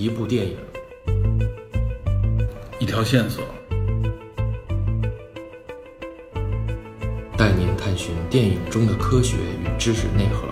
[0.00, 0.56] 一部电影，
[2.78, 3.44] 一条线索，
[7.36, 10.48] 带您探寻电影中的科学与知识内核。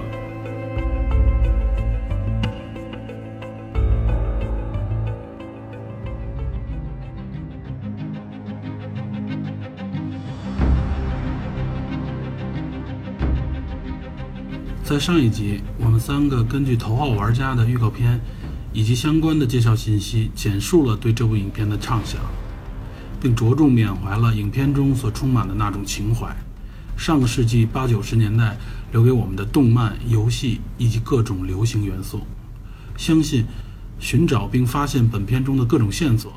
[14.84, 18.20] 在上一集，我们三个根据《头号玩家》的预告片
[18.72, 22.20] 以及相关的介绍信息，简述了对这部影片的畅想，
[23.20, 26.36] 并着重缅怀了影片中所充满的那种情怀，
[26.96, 28.56] 上个世纪八九十年代
[28.92, 32.22] 留给我们的动漫、游戏以及各种流行元素。
[32.96, 33.44] 相信
[33.98, 36.32] 寻找并发现本片中的各种线索，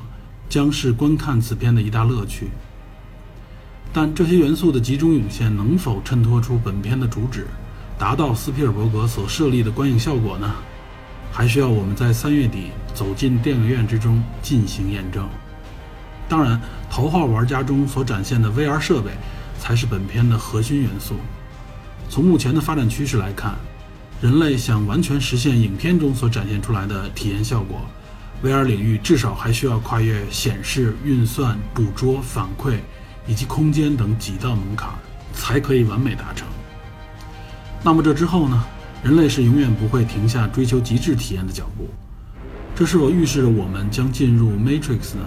[0.48, 2.48] 将是观看此片的一大乐趣。
[3.92, 7.46] 但这些元素的集中涌现，能否衬托出本片的主旨？
[7.98, 10.52] 达到斯皮尔伯格所设立的观影效果呢？
[11.32, 15.26] 还需要我们在三月底走进电影院之中进行验证。
[16.28, 19.10] 当然，头号玩家中所展现的 VR 设备
[19.58, 21.16] 才是本片的核心元素。
[22.08, 23.54] 从目前的发展趋势来看，
[24.20, 27.80] 人类想完全实现影片中所展现出来的体验效果
[28.44, 32.76] ，VR 领域至少还需要跨越显示、运算、捕捉、反馈
[33.26, 34.90] 以及空间等几道门槛，
[35.32, 36.46] 才可以完美达成。
[37.82, 38.64] 那么这之后呢？
[39.02, 41.88] 人类是永远不会停下追求极致体验的脚步。
[42.72, 45.24] 这是否预示着我们将进入 Matrix 呢？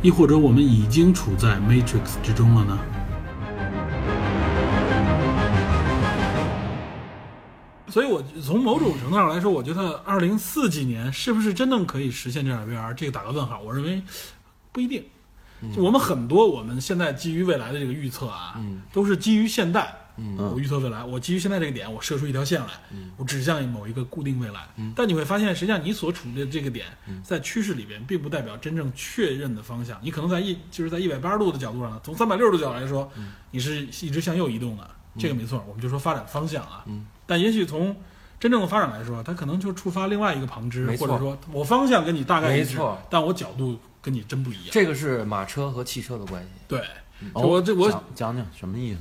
[0.00, 2.78] 亦或者我们已经处在 Matrix 之中了呢？
[7.88, 12.94] 所以，我从某种程度上来说，我觉得二零四几年是不是真正可以实现这样 VR？
[12.94, 13.60] 这个打个问号。
[13.60, 14.02] 我认为
[14.72, 15.04] 不一定。
[15.76, 18.58] 就我们很多我们现在基于未来的这个预测啊，
[18.94, 19.94] 都是基于现代。
[20.16, 22.68] 嗯，我预测未来，我基于现在这个点，我射出一条线来，
[23.16, 24.68] 我指向某一个固定未来。
[24.94, 26.86] 但你会发现，实际上你所处的这个点，
[27.22, 29.98] 在趋势里边，并不代表真正确认的方向。
[30.02, 33.10] 你可能在一就是在一百八十度的角度上，从三百六十度角度来说，
[33.50, 35.64] 你是一直向右移动的，这个没错。
[35.68, 36.84] 我们就说发展方向啊，
[37.26, 37.96] 但也许从
[38.38, 42.76] 真正的发展来说，它可能就触发另外一个旁支，或者说我方向跟你大概一致，
[43.08, 44.66] 但我角度跟你真不一样。
[44.72, 46.48] 这个是马车和汽车的关系。
[46.66, 46.82] 对，
[47.32, 49.00] 我这我讲讲什么意思？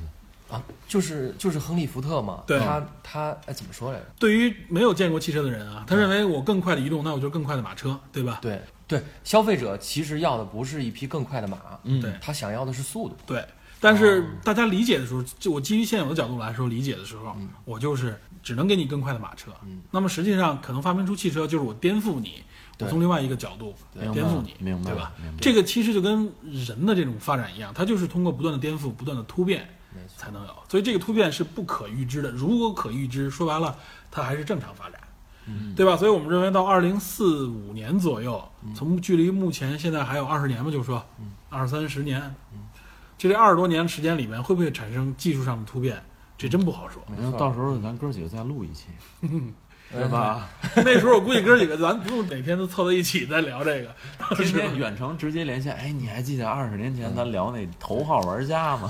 [0.51, 4.05] 啊，就是就是亨利福特嘛，对，他他哎怎么说来着？
[4.19, 8.39] 对于没有见过汽车的人啊，他认为我更快的移动，那我就更快的马车，对吧？
[8.41, 13.15] 对对，消费者其实要的不是一匹更快的马，嗯，对，他想要的是速度。
[13.25, 13.45] 对，
[13.79, 17.33] 但是大家理解的时候，就我基于现有的角度来说理解的时候，
[17.63, 19.51] 我就是只能给你更快的马车。
[19.63, 22.43] 嗯，那么实际上可能发明出汽车，就是我颠覆你，
[22.79, 25.13] 我从另外一个角度颠覆你，明白对吧？
[25.21, 25.37] 明白。
[25.39, 29.69] 这个其实就跟人的这种发展一样，它就是通过不断的颠覆、不断的突变。
[30.17, 32.31] 才能有，所以这个突变是不可预知的。
[32.31, 33.75] 如果可预知，说白了，
[34.09, 34.99] 它还是正常发展，
[35.47, 35.97] 嗯，对吧？
[35.97, 38.43] 所以我们认为到二零四五年左右，
[38.75, 41.03] 从距离目前现在还有二十年吧，就说
[41.49, 42.33] 二三十年，
[43.17, 46.01] 就这二十多年时间里面，会不会产生技术上的突变？
[46.37, 47.03] 这真不好说。
[47.17, 48.87] 那到时候咱哥几个再录一期。
[49.93, 50.47] 对吧？
[50.77, 53.93] 那时候我估计哥几个咱不用每天都凑到一起再聊这个，
[54.35, 55.73] 天天远程直接连线。
[55.73, 58.89] 哎，你还记得二十年前咱聊那头号玩家吗？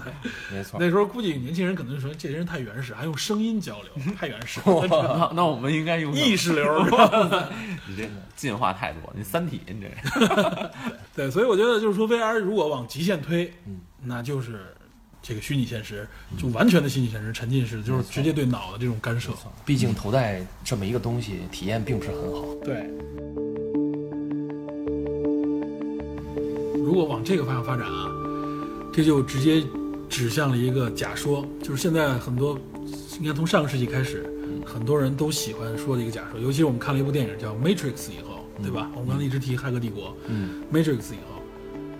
[0.52, 4.60] 没错，那时候估计年轻人可能说这些人太原始，还用声音交流，太原始。
[4.66, 6.84] 那那我们应该用意识流。
[7.88, 10.70] 你这进化太多，你三体你这。
[11.14, 13.52] 对，所以我觉得就是说，VR 如果往极限推，
[14.02, 14.74] 那就是。
[15.22, 16.06] 这个虚拟现实
[16.36, 19.30] 就完全的虚拟现实，沉浸式就是直接对脑的这种干涉。
[19.64, 22.44] 毕竟头戴这么一个东西，体验并不是很好。
[22.64, 22.90] 对。
[26.84, 28.10] 如果往这个方向发展啊，
[28.92, 29.64] 这就直接
[30.10, 32.58] 指向了一个假说，就是现在很多，
[33.20, 34.28] 应该从上个世纪开始，
[34.66, 36.40] 很多人都喜欢说的一个假说。
[36.40, 38.90] 尤其是我们看了一部电影叫《Matrix》以后，对吧？
[38.94, 41.40] 我们刚才一直提《骇客帝国》，嗯，《Matrix》以后，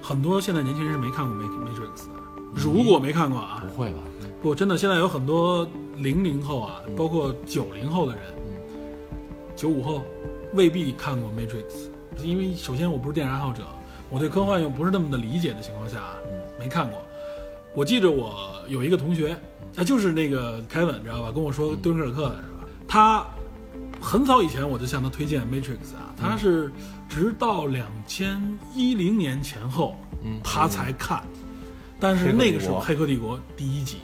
[0.03, 2.22] 很多现在年轻人是没看过《Matrix》的。
[2.55, 3.99] 如果没看过啊，不会吧？
[4.43, 8.23] 不，真的，现在有很多零零后啊，包括九零后的人，
[9.57, 10.03] 九五后
[10.55, 13.63] 未必看过《Matrix》，因为首先我不是电影爱好者，
[14.11, 16.03] 我对科幻又不是那么的理解的情况下，
[16.59, 17.01] 没看过。
[17.75, 18.35] 我记着我
[18.69, 19.37] 有一个同学，
[19.75, 21.33] 他就是那个凯文，知道吧？
[21.33, 22.69] 跟我说敦刻尔克的是吧？
[22.87, 23.25] 他
[24.01, 26.71] 很早以前我就向他推荐《Matrix》啊，他是
[27.09, 29.97] 直到两千一零年前后，
[30.43, 31.23] 他才看。
[32.03, 33.99] 但是那个时候，《黑客帝国》第一集，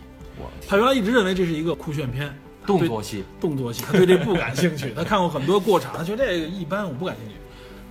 [0.68, 2.32] 他原来一直认为这是一个酷炫片，
[2.64, 4.92] 动作戏，动作戏，他对这不感兴趣。
[4.94, 7.34] 他看过很多过场，他觉得这个一般，我不感兴趣。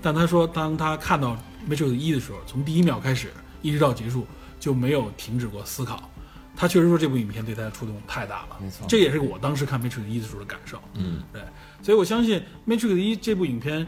[0.02, 1.36] 但他说，当他看到
[1.70, 3.28] 《Matrix 一》的时候，从第一秒开始
[3.62, 4.26] 一直到结束，
[4.62, 6.10] 就没有停止过思考。
[6.56, 10.82] 他确实说这部影片对他的触动太大了，没错，这也是我当时看《Matrix 一》的时候的感受。
[10.94, 11.42] 嗯，对，
[11.84, 13.86] 所以我相信《Matrix 一》这部影片。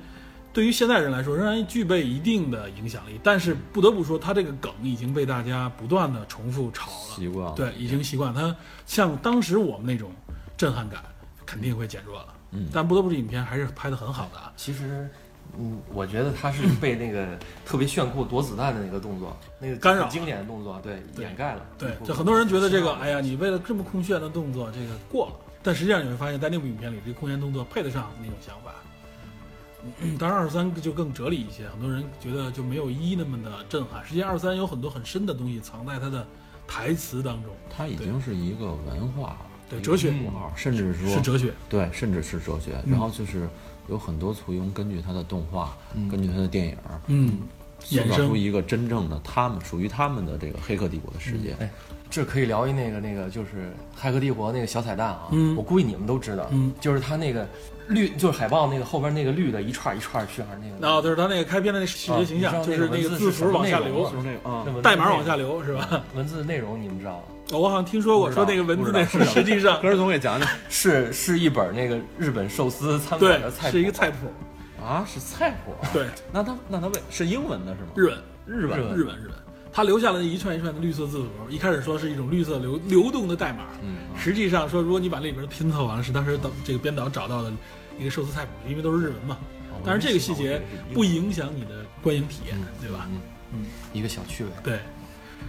[0.51, 3.19] 对于现代人来说仍然具备一定的影响力。
[3.23, 8.33] 但是不得不说，他这个梗已经被大家不断的重复炒了，习惯了对，已经习惯。
[8.33, 8.55] 他
[8.85, 10.11] 像当时我们那种
[10.57, 11.03] 震撼感
[11.45, 12.33] 肯定会减弱了。
[12.51, 14.51] 嗯但不得不说，影片还是拍的很好的啊。
[14.55, 15.07] 其实，
[15.57, 21.63] 嗯，我觉得他是被那个特别炫酷躲子弹的那个动作， 那个干扰经典的动作，对，对掩盖了。
[21.77, 25.33] 对，就很多人觉得这个，不哎呀，你为了这么空炫的动作，这个过了。
[25.61, 28.73] 但实际上你会发现，在那部影片里，这个空闲动作配得上那种想法。
[30.01, 34.05] 嗯当然，二三就更哲理一些，很多人觉得就没有一那么的震撼。
[34.05, 36.25] 实际上，二三有很多很深的东西藏在它的
[36.67, 39.37] 台词当中，它已经是一个文化
[39.69, 41.53] 对哲学符号，甚至说是哲学。
[41.67, 42.73] 对，甚至是哲学。
[42.85, 43.47] 嗯然后就是
[43.87, 45.75] 有很多簇拥根据他的动画，
[46.09, 46.77] 根据他的电影，
[47.07, 47.39] 嗯，
[47.79, 51.55] 塑衍生造出一个真正的他们属于他们的这个《黑客帝国》的世界。
[51.59, 51.69] 哎，
[52.09, 53.49] 这可以聊一那个那个就是
[53.95, 57.47] 《黑客帝国》那个小彩蛋啊，嗯我估计你们都知道，嗯就是他那个
[57.89, 64.27] 绿，就是海报那个后边那个绿的一串一串旋那个，啊就是他那个开篇的那视觉形象，就是那个字符往下流就是
[64.65, 66.01] 那个代码往下流，是吧？
[66.15, 67.57] 文字内容你们知道吗？
[67.57, 74.27] 我好像听说过，说那个文字不知道那是实际上歌儿总给讲讲是是一本那个日本寿司餐馆对的菜谱，是一个菜谱，
[74.83, 75.73] 啊，是菜谱。
[75.91, 77.89] 对，那他那他为是英文的是吗？
[77.95, 78.17] 日本。
[78.49, 79.35] 日本日本日本日本，
[79.71, 87.51] 他留下了一串一串的绿色字符，一开始说是一种绿色流流动的代码，嗯实际上说如果你把那里边拼凑完了，是当时导这个编导找到的
[87.99, 89.37] 一个寿司菜谱，因为都是日文嘛。
[89.85, 90.61] 但是这个细节
[90.93, 93.07] 不影响你的观影体验，对吧？
[93.53, 94.49] 嗯一个小趣味。
[94.63, 94.79] 对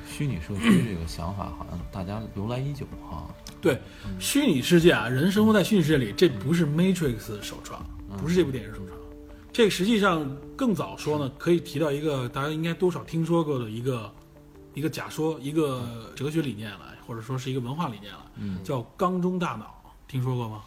[0.06, 3.28] 虚拟社区这个想法好像大家由来已久哈。
[3.60, 3.80] 对，
[4.18, 7.84] 虚拟世界啊，人生活在虚拟世界里，这不是 Matrix 首创，
[8.18, 8.98] 不是这部电影首创。
[9.52, 10.24] 这个实际上
[10.56, 14.12] 更早说呢，可以提到一个大家应该多少听说过的一个
[14.74, 18.30] 一个假说，一个哲学理念了，或者说是一个文化理念了，
[18.62, 20.62] 叫缸中大脑，听说过吗？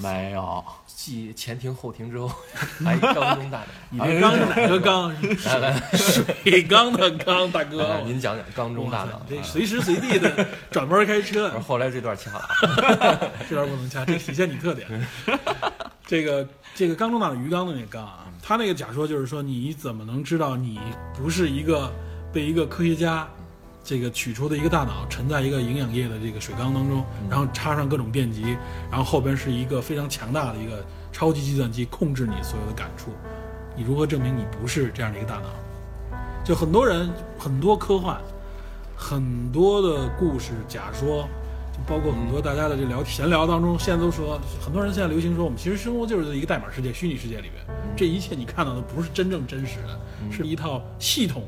[0.00, 2.30] 没有，继前庭后庭之后，
[2.82, 3.66] 还缸中大脑。
[3.90, 5.14] 你这缸是哪个缸？
[5.44, 8.02] 来来，水缸的缸，大哥来。
[8.02, 9.20] 您讲讲缸中大脑。
[9.28, 14.88] 这随时随地的转弯开车后来这段掐了， 这段不能掐，这体现你特点。
[16.06, 20.80] 这个这个缸中大脑鱼缸的那个缸啊，他那个假说就是说，你怎么能知道你
[21.14, 21.92] 不是一个
[22.32, 23.28] 被一个科学家
[23.84, 28.56] 这个取出的一个大脑沉在一个营养液的这个水缸当中，然后插上各种电极，
[28.90, 30.82] 然后后边是一个非常强大的一个
[31.12, 33.10] 超级计算机控制你所有的感触，
[33.76, 35.48] 你如何证明你不是这样的一个大脑？
[36.42, 38.18] 就很多人很多科幻，
[38.96, 41.28] 很多的故事假说，
[41.70, 51.42] 就包括很多大家的这聊闲聊当中，现在都说很多人现在流行说，我们其实生活就是一个代码世界、虚拟世界里边，这一切你看到的不是真正真实的，是一套系统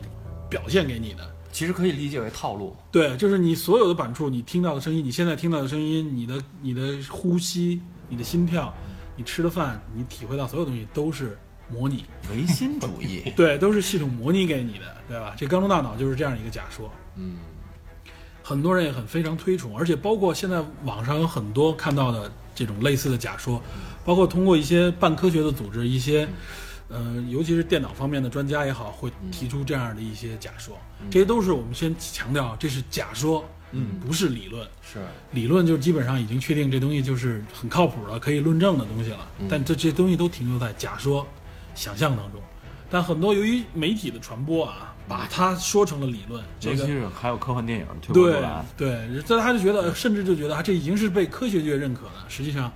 [0.50, 1.35] 表现给你的。
[1.56, 2.76] 其实可以理解为套路。
[2.92, 7.80] 对，就是你所有的感触，你听到的声音，你现在听到的声音，你的你的呼吸，
[8.10, 8.74] 你的心跳，
[9.16, 11.34] 你吃的饭，你体会到所有东西都是
[11.72, 13.32] 模拟，唯心主义。
[13.34, 15.34] 对，都是系统模拟给你的，对吧？
[15.34, 17.36] 这缸中大脑就是这样一个假说，嗯，
[18.42, 23.62] 很多人也很非常推崇，而且包括现在网上有很多看到的这种类似的假说，
[24.04, 26.28] 包括通过一些半科学的组织，一些。
[26.88, 30.78] 呃，尤其是电脑方面的专家也好，会提出这样的一些假说，
[31.10, 34.66] 这些都是我们先强调，这是假说，嗯，不是理论。
[34.82, 35.00] 是
[35.32, 39.28] 理论就基本上已经确定这东西就是很靠谱了，可以论证的东西了。
[39.48, 41.26] 但这这东西都停留在假说、
[41.75, 42.40] 想象当中。
[42.88, 48.40] 但很多由于媒体的传播啊，把它说成了理论，这尤个其是还有科幻电影对，
[48.76, 52.12] 对，这他就觉得，甚至就觉得啊，这已经是被科学界认可的。
[52.28, 52.72] 实际上，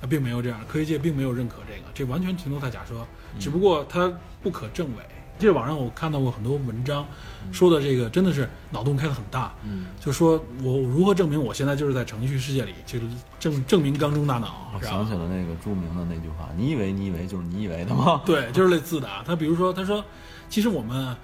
[0.00, 3.06] 啊，并没有这样，科学界并没有认可这个，这完全停留在假说，
[3.38, 4.12] 只不过它
[4.42, 5.02] 不可证伪。
[5.38, 7.06] 这网上我看到过很多文章，
[7.52, 13.04] 说的这个真的是脑洞开得很大，嗯，就说我如何证明我现在就是在程序世界里，就是
[13.38, 19.22] 证证明缸中大脑，我想起了那个著名的那句话：“你以为你以为就是你以为的吗 对，就是类似的啊。
[19.26, 20.02] 他比如说，他说，
[20.48, 21.14] 其实我们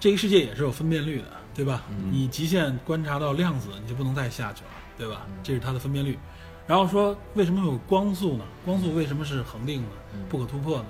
[0.00, 1.84] 这个世界也是有分辨率的，对吧？
[2.10, 5.24] 你极限观察到量子，你就不能再下去了，对吧？
[5.44, 6.18] 这是它的分辨率。
[6.66, 8.44] 然后说，为什么有光速呢？
[8.64, 9.88] 光速为什么是恒定的、
[10.28, 10.88] 不可突破的呢？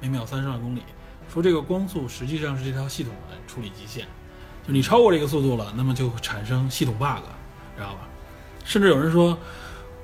[0.00, 0.82] 每秒三十万公里。
[1.28, 4.06] 说这个光速实际上是这套系统的处理极限，
[4.66, 7.24] 就你超过这个速度了，那么就产生系统 bug，
[7.76, 8.08] 知道吧？
[8.64, 9.36] 甚至有人说，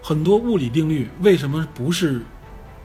[0.02, 2.22] 很多物理定律为什么不是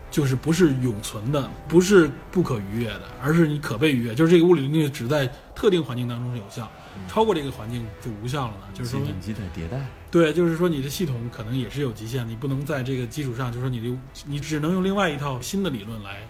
[0.10, 4.16] 就是不是永存的，不是不可逾越的，而是你可被逾越。
[4.16, 6.72] 就是这个物理定律只在特定环境当中是有效，
[7.08, 16.22] 超过这个环境就无效了呢？？”就是说，基本机得迭代，对，就是说你的系统可能也是有极限，你不能在这个基础上，就是说你的你只能用另外一套新的理论来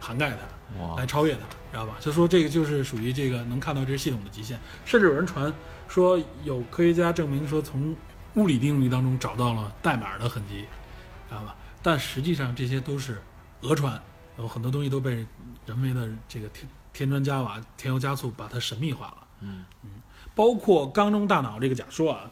[0.00, 1.40] 涵盖它，哇来超越它，
[1.70, 1.96] 知道吧？
[2.00, 5.52] 就说这个就是属于这个能看到这是系统的极限，甚至有人传
[5.88, 7.94] 说有科学家证明说从
[8.34, 10.64] 物理定律当中找到了代码的痕迹，
[11.28, 11.54] 知道吧？
[11.86, 13.22] 但实际上这些都是
[13.60, 14.02] 讹传，
[14.38, 15.24] 有很多东西都被
[15.66, 19.26] 人为的这个添添砖加瓦、添油加醋把它神秘化了。
[19.42, 19.90] 嗯嗯
[20.34, 22.28] 包括缸中大脑这个假说啊，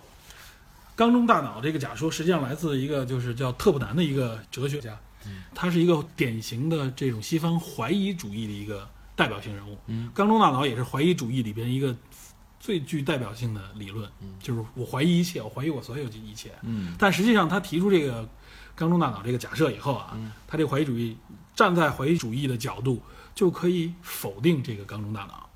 [0.97, 9.79] 缸中大脑这个假说实际上来自一个就是叫特普南的一个哲学家，嗯他是一个典型的这种西方怀疑主义的一个代表性人物。
[9.87, 11.95] 嗯缸中大脑也是怀疑主义里边一个
[12.59, 16.51] 最具代表性的理论，就是我怀疑一切，我怀疑我所有的一切。
[16.63, 18.29] 嗯但实际上，他提出这个
[18.75, 21.17] 缸中大脑这个假设以后啊，嗯他这个怀疑主义
[21.55, 23.01] 站在怀疑主义的角度，
[23.35, 25.49] 就可以否定这个缸中大脑，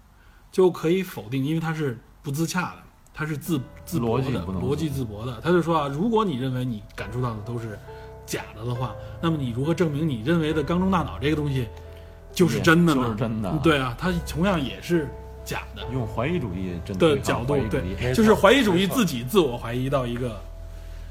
[0.53, 2.83] 就可以否定，因为它是不自洽的，
[3.13, 5.41] 它是自自驳的，逻辑逻辑自驳的。
[5.41, 7.79] 他就说啊，如果你认为你感受到的都是
[8.27, 11.67] 假的的话，那么你如何证明你认为的缸中大脑这个东西
[12.33, 13.03] 就是真的呢？
[13.03, 15.09] 就是真的对啊，它同样也是
[15.45, 15.83] 假的。
[15.93, 20.41] 用怀疑主义针的角度对就是怀疑主义自己自我怀疑到一个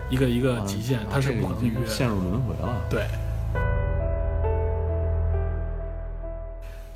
[0.10, 1.88] 一个一个极限啊，它是这个不可能逾越的。
[1.88, 2.82] 陷入轮回了。
[2.90, 3.08] 对。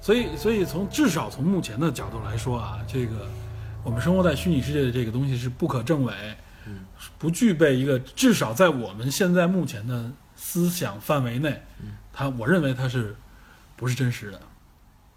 [0.01, 3.27] 所以，所以从至少从目前的角度来说啊，这个
[3.84, 6.13] 我们生活在虚拟世界的这个东西是不可证伪，
[7.20, 11.62] 不具备一个至少在我们现在目前的思想范围内，
[12.12, 13.15] 它我认为它是
[13.75, 14.41] 不是真实的。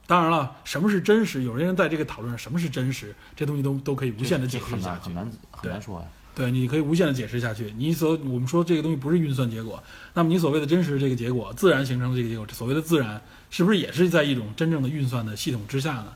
[0.06, 1.44] 当然了，什么是真实？
[1.44, 5.30] 有人在这个讨论什么是真实，这东西都都可以无限的解这释下去很难很。
[5.30, 6.06] 难很难说呀。
[6.34, 7.72] 对，你可以无限的解释下去。
[7.76, 9.82] 你所我们说这个东西不是运算结果，
[10.14, 16.12] 那么你所谓的真实这个结果，自然形成的这个结果，所谓的自然，是不是也是在一种真正的运算的系统之下呢？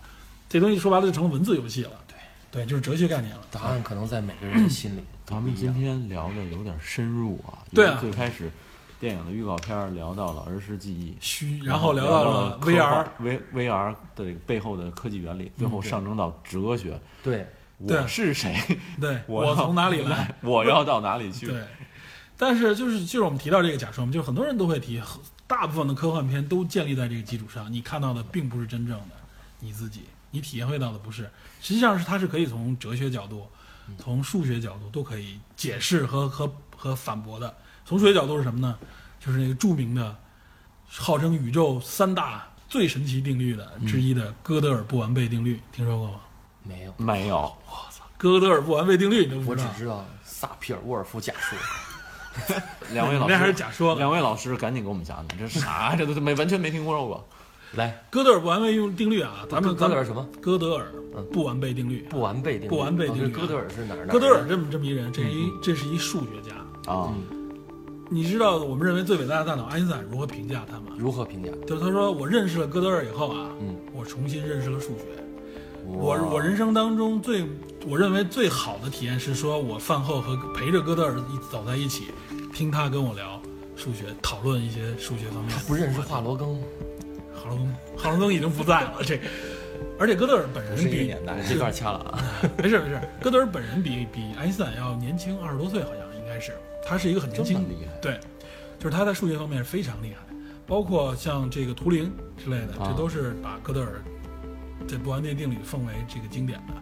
[0.49, 1.91] 这东西说白了就成了文字游戏了。
[2.09, 2.17] 对，
[2.51, 3.43] 对，就是哲学概念了。
[3.51, 5.73] 答案可能在每个人的心里咱们今。
[5.75, 7.63] 天聊的有点深入啊。
[7.73, 8.51] 对啊最开始
[8.99, 16.99] 电影的预告片聊到了儿时记忆，虚，然后聊到了 VR，V VR 的这个背后的科技原理，最后上升到哲学。
[17.23, 17.47] 对，对
[17.79, 18.57] 我是谁？
[19.01, 20.35] 对我我从哪里来？？
[20.43, 21.47] 我要到哪里去？
[21.47, 21.65] 对，
[22.37, 25.01] 但是就是就是我们提到这个假说嘛，就是很多人都会提，
[25.47, 29.15] 大部分的科幻片都建立在这个基础上，你看到的并不是真正的
[29.61, 31.31] 你自己，你体验会到的不是，
[31.61, 33.47] 实际上是它是可以从哲学角度、
[33.97, 37.57] 从数学角度都可以解释和和和反驳的。
[37.85, 38.77] 从数学角度是什么呢？
[39.21, 40.17] 就是那个著名的，
[40.89, 46.21] 号称宇宙三大最神奇定律的之一的哥德尔不完备定律，听说过吗？
[46.69, 49.71] 没有，没有，我操哥德尔不完备定律你都不我知道？
[49.75, 51.59] 只知道萨皮尔沃尔夫假说。
[52.93, 55.97] 两位老师，那还是假说的两位老师赶紧给我们讲讲，这是啥？
[55.97, 57.27] 这都是没完全没听说过。
[57.75, 60.29] 来，哥德尔不完备用定律啊，咱们咱们哥德尔什么？
[60.41, 60.87] 哥德尔
[61.33, 62.07] 不完备定律。
[62.09, 62.69] 不完备定律。
[62.69, 64.07] 不完备定律哦这哥德尔是哪儿？
[64.07, 66.93] 哥德尔这么这么一人，这是一这是一数学家。
[66.93, 67.13] 啊，
[68.09, 70.93] 你知道我们认为最伟大的大脑爱因斯坦如何评价他吗？
[70.97, 71.51] 如何评价？
[71.67, 75.05] 就是他说，我认识了哥德尔以后啊，嗯，我重新认识了数学。
[75.89, 77.45] 哇我我人生当中最
[77.87, 82.09] 我认为最好的体验是说，我饭后和陪着哥德尔一走在一起，
[82.53, 83.41] 听他跟我聊
[83.75, 85.57] 数学，讨论一些数学方面。
[85.67, 86.59] 不认识华罗庚，
[87.35, 88.99] 华罗庚，华罗庚已经不在了。
[89.03, 89.19] 这，
[89.99, 91.43] 而且哥德尔本人比是一个年代。
[91.49, 92.21] 这段掐了啊。
[92.63, 96.53] 没事没事，哥德尔本人比比爱因斯坦要年轻二十多岁，好像应该是。
[96.85, 98.21] 他是一个很年轻这么厉害对，
[98.79, 100.27] 就是他在数学方面是非常厉害，
[100.67, 104.03] 包括像这个图灵之类的，啊这都是把哥德尔
[104.87, 106.75] 这不完备定律奉为这个经典的。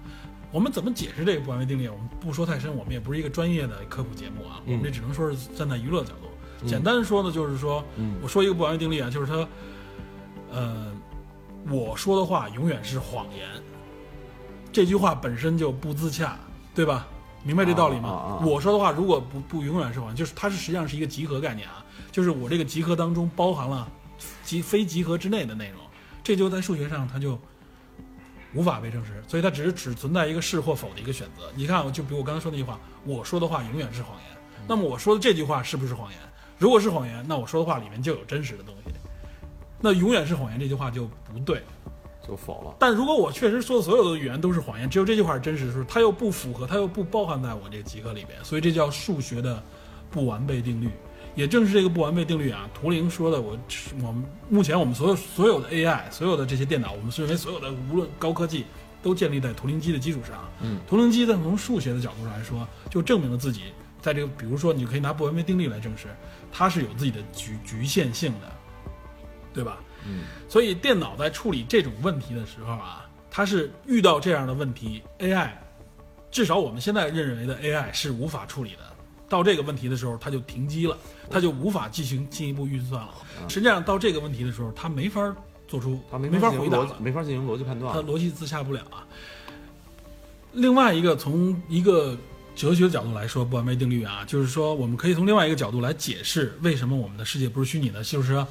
[0.53, 1.89] 我们怎么解释这个不完备定律？
[1.89, 6.67] 我们不说太深，我们也不是一个专业的科普节目啊，我们这只能说是站在娱乐角度。
[6.67, 9.49] 简单说呢，就是说，嗯我说一个不完备定律啊，就是它，
[10.53, 10.93] 呃，
[11.69, 13.47] 我说的话永远是谎言。
[14.73, 16.39] 这句话本身就不自洽，
[16.75, 17.07] 对吧？
[17.43, 18.09] 明白这道理吗？
[18.09, 23.87] 啊啊啊我说的话如果不不永远是谎言，就是它是实际上是一个集合概念啊，就是我这个集合当中包含了
[24.43, 25.81] 集非集合之内的内容，
[26.25, 27.39] 这就在数学上它就
[28.55, 31.51] 无法被证实，所以它只是只存在一个是或否的一个选择。
[31.55, 34.37] 你看，就比如我刚才说那句话，我说的话永远是谎言。
[34.69, 36.19] 那么我说的这句话是不是谎言？
[36.59, 38.93] 如果是谎言，那我说的话里面就有真实的东西。
[39.81, 41.63] 那永远是谎言这句话就不对。
[42.27, 42.75] 就否了。
[42.81, 49.63] 但如果我确实说的所有的语言都是谎言，只有这句话是真实的时候，它又不符合，它又不包含在我这个集合里边，所以这叫数学的
[50.11, 50.91] 不完备定律。
[51.37, 53.57] 也正是这个不完备定律啊，图灵说的我，
[54.03, 58.65] 我们目前我们所有所有的 AI，所有的这些电脑，我们认为所有的无论高科技
[59.03, 60.51] 都建立在图灵机的基础上。
[60.63, 63.65] 嗯，图灵机在从数学的角度上来说，就证明了自己
[64.01, 66.09] 在这个，比如说你可以拿不完备定律来证实，
[66.51, 68.51] 它是有自己的局局限性的，
[69.53, 69.79] 对吧？
[70.07, 75.51] 嗯，所以电脑在处理这种问题的时候啊，它是遇到这样的问题，AI，
[76.31, 78.96] 至少我们现在认为的 AI 是无法处理的。
[79.29, 80.97] 到这个问题的时候，它就停机了，
[81.31, 83.15] 它就无法进行进一步运算了。
[83.49, 85.35] 实际上，到这个问题的时候，它没法
[85.69, 88.01] 做出，他没没法回答了没法进行逻辑判断它。
[88.01, 89.07] 逻辑自洽不了啊。
[90.53, 92.17] 另外一个，从一个
[92.55, 98.47] 哲学角度来说，不完美定律啊，就是说，我们可以从另外一个角度来解释为什么我们的世界不是虚拟的，就是说，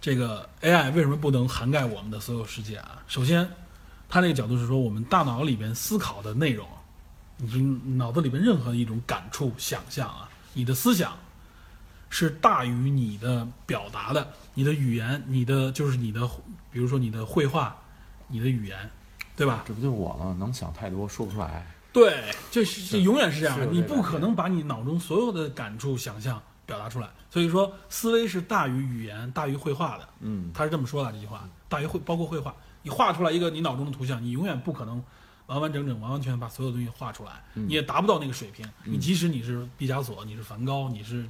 [0.00, 3.00] 这个 AI 为什么不能涵盖我们的所有世界啊？
[3.06, 3.48] 首先，
[4.08, 6.66] 它那个角度是说，我们大脑里边思考的内容，
[7.38, 11.16] 你脑子里边任何一种感触、想象啊，你的思想
[12.08, 16.28] 是大于你的表达的，你的语言，你的就是你的，
[16.70, 17.76] 比如说你的绘画，
[18.28, 18.90] 你的语言，
[19.36, 19.62] 对吧？
[19.66, 20.34] 这不就是我吗？
[20.38, 21.66] 能想太多，说不出来。
[21.92, 27.08] 对，就是这永远是这样的，你不可能把你脑中所有的感触、想象表达出来。
[27.30, 30.08] 所以说，思维是大于语言、大于绘画的。
[30.20, 35.02] 嗯，他是这么说的这句话，大于绘包括绘画，你画出来一个你脑中的图像，你永远不可能
[35.46, 38.68] 完完整整、完完全全把所有东西画出来，你也达不到那个水平。
[38.84, 41.26] 你即使你是毕加索，你是梵高，你是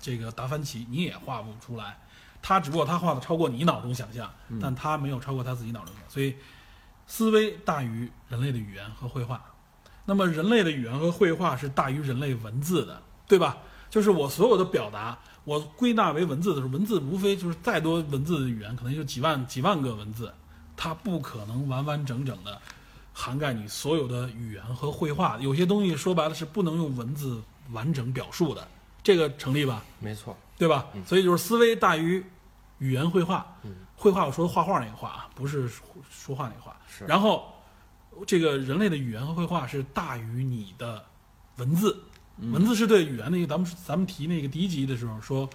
[0.00, 1.98] 这个达芬奇，你也画不出来。
[2.42, 6.36] 他只不过他画的超过你脑中想象，但他没有超过他自己脑中想象，所以
[7.06, 9.42] 思维大于人类的语言和绘画。
[10.04, 13.58] 那么人类的语言和绘画是大于人类文字的，对吧？
[13.90, 20.32] 就是我所有的表达，我归纳为文字的时候，文字无非就是再多文字的语言，可能就几万几万个文字，
[20.76, 22.60] 它不可能完完整整的
[23.18, 25.38] 涵盖你所有的语言和绘画。
[25.38, 27.42] 有些东西说白了是不能用文字
[27.72, 28.68] 完整表述的，
[29.02, 29.82] 这个成立吧？
[29.98, 30.86] 没错，对吧？
[31.06, 32.22] 所以就是思维大于
[32.78, 33.46] 语言绘画。
[33.64, 36.76] 嗯绘画我说的画画那个画啊，不是说说话那个画。
[36.86, 37.50] 是然后
[38.26, 41.02] 这个人类的语言和绘画是大于你的
[41.56, 41.98] 文字，
[42.52, 43.46] 文字是对语言的一个。
[43.46, 45.48] 咱们咱们提那个第一集的时候说。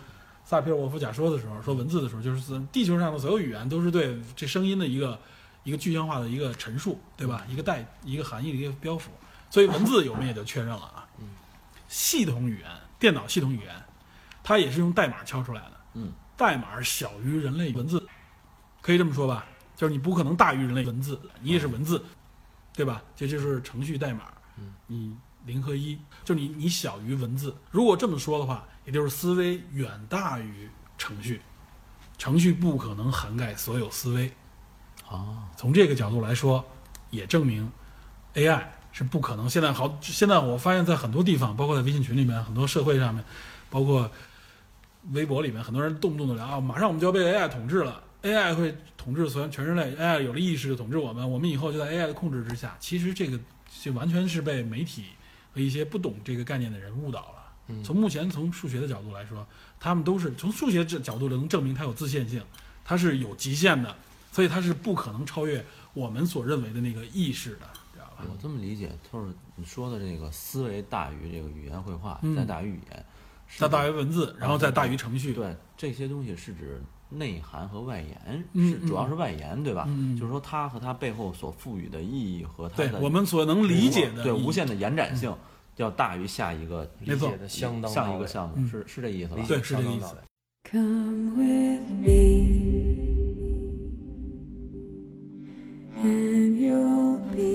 [0.43, 5.17] 萨皮尔沃夫假说的时候说文字的时候，就是地球上的所有语言都是对这声音的一个
[5.63, 7.45] 一个具象化的一个陈述，对吧？
[7.47, 9.11] 一个带一个含义的一个标符。
[9.49, 11.07] 所以文字我们也就确认了啊。
[11.19, 11.27] 嗯
[11.87, 13.75] 系统语言，电脑系统语言，
[14.41, 15.71] 它也是用代码敲出来的。
[15.95, 18.07] 嗯，代码小于人类文字，
[18.81, 19.45] 可以这么说吧？
[19.75, 22.01] 就是你不可能大于人类文字，你也是文字，
[22.73, 23.03] 对吧？
[23.13, 24.31] 这就是程序代码。
[24.55, 25.13] 嗯，你
[25.45, 27.53] 零和一，就你你小于文字。
[27.69, 31.41] 如果这么说的话，也就是思维远大于程序，
[32.17, 34.31] 程序不可能涵盖所有思维。
[35.11, 36.63] 啊，从这个角度来说，
[37.09, 37.69] 也证明
[38.35, 39.49] AI 是不可能。
[39.49, 43.23] 现在好，现在我发现，在很多地方，包括在微信群里面，很多社会上面，
[43.69, 44.09] 包括
[45.11, 52.77] 微博里面，很多人动不动的聊啊，马上我们就要被 AI 统治了，AI 会统治全全人类，AI 有了意识就统治我们，我们以后就在 AI 的控制之下。
[52.79, 53.37] 其实这个
[53.81, 55.05] 就完全是被媒体
[55.53, 57.35] 和一些不懂这个概念的人误导了。
[57.67, 59.45] 嗯从目前从数学的角度来说，
[59.79, 62.41] 他们都是从数学这角度能证明它有自限性，
[62.83, 63.95] 它是有极限的，
[64.31, 65.63] 所以它是不可能超越
[65.93, 68.25] 我们所认为的那个意识的，知道吧？
[68.31, 73.05] 我这么理解，就是你说的这个思维大于这个语言绘画，嗯再大于语言，
[73.45, 75.33] 是再大于文字，然后再大于程序。
[75.33, 79.83] 对这些东西是指内涵和外延，嗯是主要是外延，对吧？
[79.87, 85.35] 嗯嗯就是说它和它背后所赋予的意义和它的我们所能理解的对无限的延展性，
[85.75, 89.43] 要大于下一个理解的相当上一个项目，嗯是是这意思吧？
[89.45, 90.15] 对是这个意思
[90.71, 92.70] Come with me,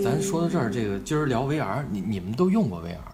[0.02, 3.12] 咱说到这儿，这个今儿聊 VR，你你们都用过 VR 吗？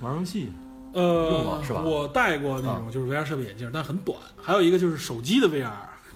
[0.00, 0.50] 玩游戏
[0.92, 4.18] 呃用呃过，是吧我戴过那种就是 VR 设备眼镜，但很短。
[4.36, 5.70] 还有一个就是手机的 VR，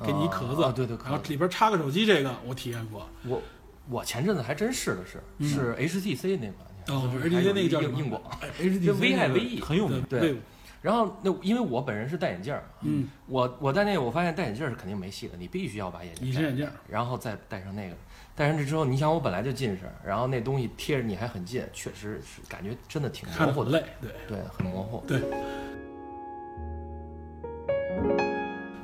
[0.04, 3.06] 给你一壳子，啊对对然后里边插个手机，这个我体验过。
[3.28, 3.40] 我
[3.88, 8.20] 我前阵子还真试了试，嗯是 HTC 那款，哦就是 HTC 还有那个叫什么硬硬广。
[8.40, 10.36] 哎，HTC 就危害那个 VE 很有名，对对，
[10.82, 17.96] 然后那因为我本人是戴眼镜儿，嗯，我我戴那个我发现戴眼镜儿是肯定没戏的，你必须要把眼镜戴隐形眼镜，然后再戴上那个。
[18.36, 24.10] 戴上这之后，你想我本来就近视，然后那东西贴着你还很近，确实是感觉真的挺模糊的，累，对。
[24.28, 25.02] 对，很模糊。
[25.06, 25.22] 对。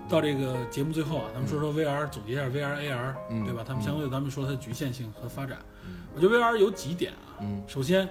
[0.08, 3.62] 到这个节目最后啊，咱们说说 VR，总结一下 VR、AR，嗯对吧？
[3.66, 5.58] 他们相对咱们说它的局限性和发展。
[5.86, 8.06] 嗯我觉得 VR 有几点啊，嗯首先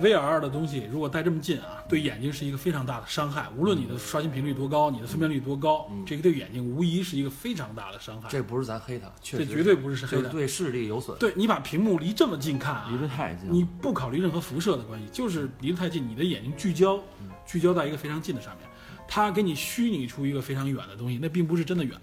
[0.00, 3.46] ，VR 的东西如果戴这么近啊，对眼睛是一个非常大的伤害。
[3.56, 8.28] 无论你的刷新频率多高，你的分辨率多高，嗯这个对眼睛无疑是一个非常大的伤害。
[8.28, 10.22] 这不是咱黑它，确实这绝对不是是黑的。
[10.24, 11.18] 就是对视力有损。
[11.18, 16.98] 对你把屏幕离这么近看啊，离得太近，你不考虑任何辐射的关系，就是离得太近，你的眼睛聚焦，
[17.46, 18.68] 聚焦在一个非常近的上面，
[19.06, 21.96] 它给你虚拟出一个非常远的东西，那并不是真的远，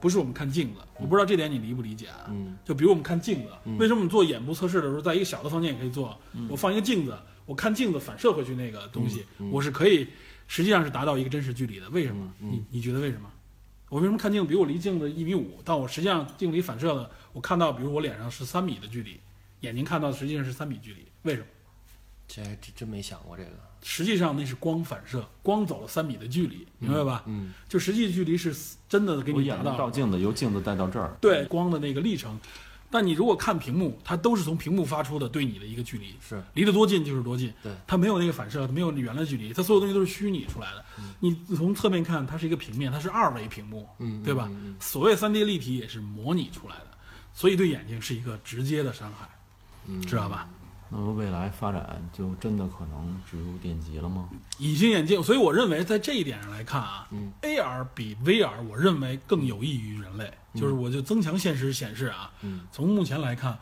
[0.00, 0.80] 不是我们看镜子。
[0.98, 2.26] 我不知道这点你理不理解啊？
[2.28, 6.16] 嗯就比如我们看镜子，嗯为什么我们做眼部测试的时候，在一个小的房间也可以做？
[6.48, 10.06] 我放一个镜子，我看镜子反射回去那个东西，嗯嗯我是可以，
[10.48, 11.88] 实际上是达到一个真实距离的。
[11.90, 12.32] 为什么？
[12.38, 13.30] 你你觉得为什么？
[13.88, 19.20] 我为什么看镜子，比如我离镜子一米五，但我实际上镜子里反射的，我看到，比如我脸上是三米的距离，
[19.60, 21.46] 眼睛看到的实际上是三米距离，为什么？
[22.26, 23.50] 这还真真没想过这个。
[23.82, 27.24] 实际上那是光反射，光走了三米的距离，明白吧？
[27.26, 28.54] 嗯就实际距离是
[28.88, 32.38] 真的给你达到照镜子，由镜子带到这儿，对光的那个历程，
[32.92, 37.50] 但你如果看屏幕，它都是从屏幕发出的对你的一个距离，是离得多近就是多近。
[37.62, 40.84] 对它没有那个反射，它没有原来距离，它所有东西都是虚拟出来的。
[41.18, 44.46] 你从侧面看，它是一个平面，它是二维屏幕，嗯对吧？
[44.50, 46.86] 嗯嗯所谓三 D 立体也是模拟出来的，
[47.32, 49.26] 所以对眼睛是一个直接的伤害，
[49.86, 50.46] 嗯知道吧？
[50.92, 54.28] 那么未来发展就真的可能植入电极了吗？
[54.58, 60.30] 隐形眼镜，所以我认为在这一点上来看啊、嗯 a r 比 VR 我认为更有益于人类。
[60.54, 63.58] 就是我就增强现实显示啊，嗯从目前来看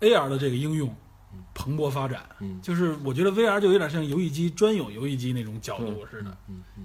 [0.00, 0.94] ，AR 的这个应用
[1.52, 2.24] 蓬勃发展。
[2.38, 6.34] 嗯就是我觉得 VR 就有点像游戏机专有游戏机那种角度似的，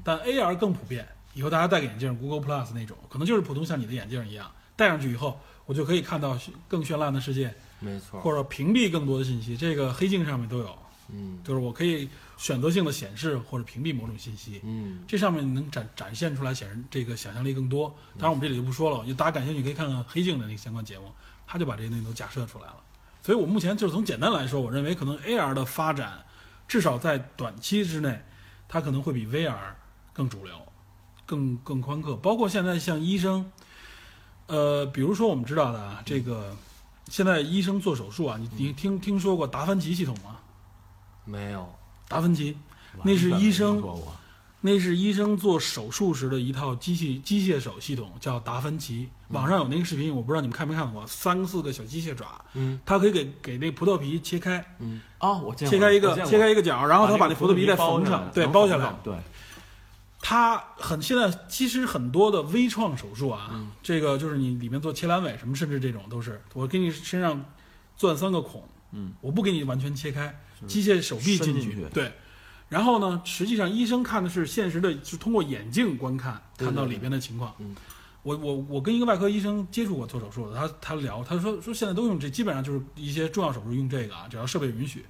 [0.04, 1.08] 但 AR 更普遍。
[1.34, 9.56] 以后大家戴个眼镜，Google Plus 那种，可能就是普通像你的眼镜一样，戴上去以后，我就可以看到更绚烂的世界，没错，或者屏蔽更多的信息。
[9.58, 10.78] 这个黑镜上面都有，
[11.14, 14.62] 嗯就是我可以选择性的显示或者屏蔽某种信息。
[14.64, 17.94] 嗯这上面能展展现出来显示这个想象力更多。
[18.18, 21.12] 当然我们这里就不说了，就大家感兴趣可以看看黑镜的那个相关节目，
[21.46, 22.78] 他就把这些东西都假设出来了。
[23.22, 26.24] 所以我目前就是从简单来说，我认为可能 AR 的发展，
[26.68, 28.24] 至少在短期之内，
[28.68, 29.56] 它可能会比 VR
[30.14, 30.56] 更主流，
[31.26, 32.16] 更更宽阔。
[32.16, 33.52] 包括现在像医生，
[34.46, 36.56] 呃，比如说我们知道的啊，这个
[37.10, 40.38] 现在医生做手术啊，你你听听说过达芬奇系统吗？
[41.24, 41.68] 没有，
[42.08, 42.58] 达芬奇，
[43.04, 43.84] 那是医生
[44.62, 49.08] 那是医生做手术时的一套机器机械手系统，叫达芬奇。
[49.28, 58.92] 网上有那个视频，我不知道你们看没看过，三个四个小机械爪，嗯它可以给给那葡萄皮切开，嗯啊，我见过切开一个切开一个角，然后他把那葡萄皮再包缝上，对，包下来。
[59.04, 59.14] 对，
[60.28, 67.46] 它很现在其实很多的微创手术啊，嗯这个就是你里面做切阑尾什么，甚至这种都是我给你身上
[67.96, 70.36] 钻三个孔，嗯，我不给你完全切开，
[70.66, 72.12] 机械手臂进去对。
[72.70, 77.54] 然后呢，实际上医生看的是现实的，是通过眼镜观看，看到里边的情况。
[77.60, 77.76] 嗯
[78.24, 85.06] 我我我跟一个外科医生接触过做手术的，他他聊，他说说现在都用这，基本上就是一些重要手术用这个啊，只要设备允许。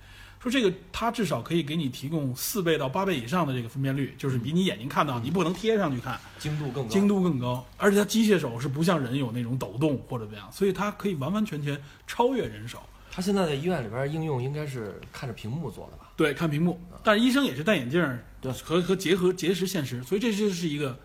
[0.46, 12.80] 说这个它至少可以给你提供四倍到八倍以上的这个分辨率，就是比你眼睛看到，你不能贴上去看，精度更高，精度更高，而且它机械手是不像人有那种抖动或者怎么样，所以它可以完完全全超越人手。
[13.12, 16.12] 他现在在医院里边应用应该是看着屏幕做的吧？
[16.18, 21.00] 对，看屏幕，但是医生也是戴眼镜儿，对和和结合结识现实，所以这就是一个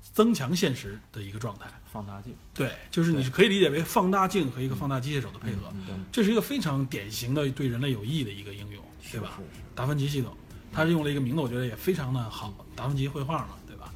[0.00, 1.66] 增强现实的一个状态。
[1.92, 9.32] 放大镜，对，就是你是可以理解为放大镜和一个放大机械手的配合，对，这是一个非常典型的对人类有益的一个应用，对吧？
[9.36, 10.32] 是是达芬奇系统，
[10.72, 13.92] 它是用了一个名字，我觉得也非常的好，达芬奇绘画嘛，对吧？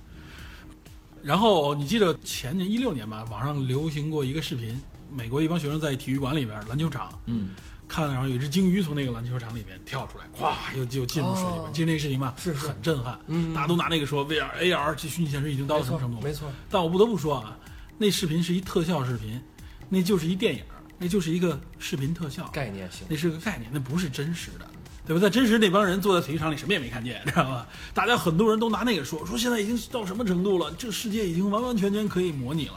[1.23, 4.77] 然后你记得前年一六年吧，网上流行过一个视频，
[5.09, 7.51] 美国一帮学生在体育馆里边篮球场嗯，
[7.89, 12.35] 看，然后有一只鲸鱼从那个篮球场里面跳出来，咵又就进入水里面，哦记得那个视频吗？
[12.37, 16.21] 是是很震撼，嗯大家都拿那个说 VR、AR 这虚拟现实已经到了什么程度？
[16.21, 17.57] 没错，但我不得不说啊，
[17.99, 19.41] 那视频是一特效视频，
[19.89, 20.63] 那就是一电影，
[20.99, 24.67] 那就是一个视频特效，概念性那是个概念，那不是真实的，
[25.07, 25.21] 对吧？
[25.21, 27.67] 在真实那帮人坐在体育场里什么也没看见，知道吧？
[27.93, 30.73] 大家很多人都拿那个说，说现在已经到什么程度了？
[30.79, 32.75] 这个世界已经完完全全可以模拟了，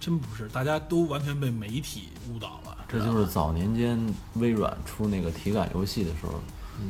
[0.00, 2.86] 真不是，大家都完全被媒体误导了。
[2.88, 3.98] 这就是早年间
[4.34, 6.40] 微软出那个体感游戏的时候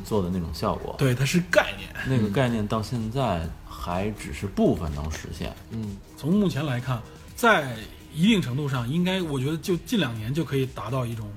[0.05, 0.95] 做的那种效果。
[0.97, 1.89] 对，它是概念。
[2.07, 5.53] 那个概念到现在还只是部分能实现。
[5.71, 7.01] 嗯从目前来看，
[7.35, 7.75] 在
[8.13, 11.29] 一定程度上，应该我觉得就近两年就可以达到一种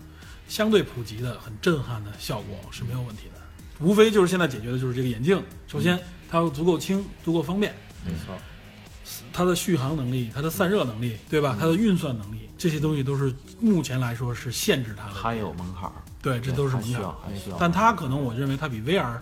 [0.49, 3.41] 相对普及的、很震撼的效果是没有问题的。
[3.85, 5.99] 无非就是现在解决的就是这个眼镜，首先
[6.31, 8.35] 它要足够轻、足够方便，没错，
[9.33, 11.57] 它的续航能力、它的散热能力，对吧？
[11.59, 15.15] 它的运算能力，这些东西都是目前来说是限制它的。
[15.15, 17.57] 还有门槛儿，对，这都是门槛要还需要。
[17.59, 19.19] 但它可能我认为它比 VR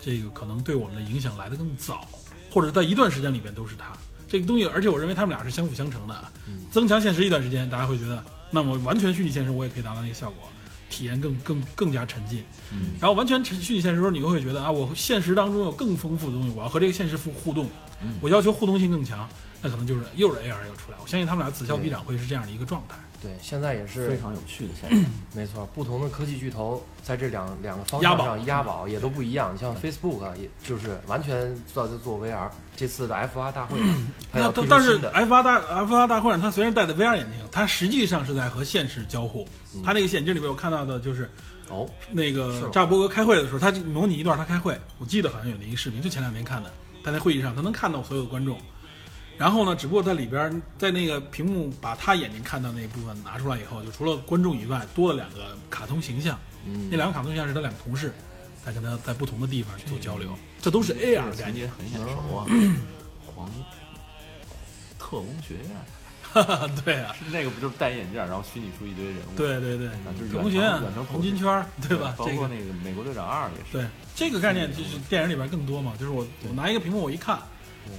[0.00, 2.06] 这个可能对我们的影响来得更早，
[2.50, 3.86] 或者在一段时间里边都是它
[4.28, 6.32] 这个东西，而且我认为它们俩是相辅相成的。
[6.70, 10.48] 增强现实一段时间，大家会觉得，那么完全虚拟现实我也可以达到那个效果，
[10.90, 12.42] 体验更更更加沉浸。
[12.72, 17.70] 嗯然后完全沉虚拟现实的时候，你会觉得啊，我现实当中有更丰富的东西，我要和这个现实互互动，
[18.20, 19.28] 我要求互动性更强，
[19.62, 20.98] 那可能就是又是 AR 又出来。
[21.02, 22.96] 我相信他们俩此消彼长会是这样的一个状态。
[23.22, 25.10] 对，现在也是非常有趣的现象。
[25.32, 29.54] 没错，不同的科技巨头在这两两个方押宝向上押宝也都不一样。
[29.54, 33.78] 你像 Facebook 啊也就是完全做做 VR，这次的 F 8大会
[34.30, 39.48] 那但但是 F 八大 F 八大会上，它虽然戴的 VR 眼镜，它实际上是在和现实交互。
[39.82, 41.30] 它那个眼镜里面，我看到的就是
[41.70, 46.70] 哦，那个扎克伯格开会的时候，他就模拟一段他开会，我记得好像有那一个视频，就前两天看的。
[47.04, 48.58] 他在会议上，他能看到所有的观众。
[49.36, 56.38] 然后呢，只不过在里边，在那个屏幕把他眼睛看到那部分拿出来以后，就除了观众以外，多了两个卡通形象。
[56.66, 58.12] 嗯那两个卡通形象是他两个同事，
[58.64, 61.54] 在跟他在不同的地方去做交流，这都是 AR 概念。
[61.54, 62.46] 情节很眼熟啊，
[63.34, 63.50] 黄
[64.98, 65.70] 特工学院，
[66.84, 69.36] 对啊，那个不就是戴眼镜，然后虚拟出一堆人物？
[69.36, 72.14] 对对对啊，就是远程远程、黄金圈，对吧？
[72.18, 73.78] 包这个括那个美国队长二也是。
[73.78, 77.38] 对这个概念就是电影里边更多嘛，就是我我拿一个屏幕我一看，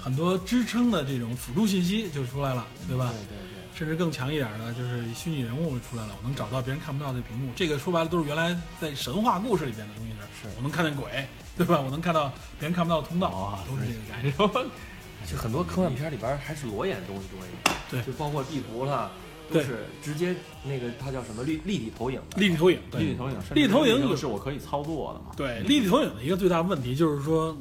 [0.01, 3.11] 很多支撑的这种辅助信息就出来了，对吧？
[3.11, 3.55] 对对对。
[3.75, 7.51] 甚至更强一点的，就是虚拟人物出来了，我能找到别人看不到的屏幕。
[7.57, 11.81] 这个说白了都是原来在神话故事里边的东西是我能看见鬼，对吧？
[11.81, 14.33] 我能看到别人看不到的通道，哦都是这个概念。
[15.29, 19.11] 就很多科幻片里边还是裸眼的东西多一点，对就包括地图了，
[19.51, 25.31] 都是直接那个它叫什么立立体投影的，立体投影，对立体投影，立体投影就是我可以操作的嘛？
[25.35, 27.57] 对，立体投影的一个最大问题就是说，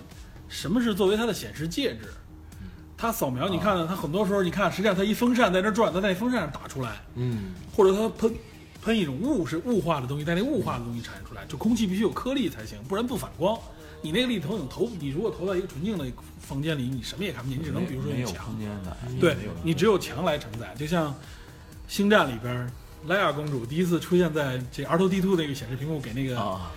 [0.48, 2.08] 什么是作为它的显示介质？
[2.96, 3.86] 它扫描，你看呢？
[3.88, 8.34] 它很多时候，你看，实际上它一风扇在那转，它在那风扇上打出来，嗯，或者它喷
[8.80, 13.58] 喷一种雾是雾化的东西，在那雾化的东西产生出来，就空气必须有颗粒才行，不然不反光。
[14.04, 16.04] 你那个立体投影投，你如果投到一个纯净的
[16.38, 20.74] 房间里，你什么也看不见，你只能比如说没有用墙空，间的，对你只有墙来承载。
[20.78, 21.10] 就像
[21.88, 22.70] 《星战》里边，
[23.06, 26.70] 莱娅公主第一次出现在这 R2D2 那个显示屏幕给那个啊，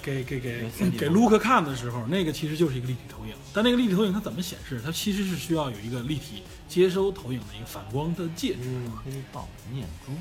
[0.00, 3.32] 给给给那 3D 给卢克看的时候，那个其实就是一个立体投影。
[3.52, 4.80] 但那个立体投影它怎么显示？
[4.84, 8.60] 它其实是需要有一个立体接收投影的一个反光的介质。
[9.04, 10.12] 黑豹念珠，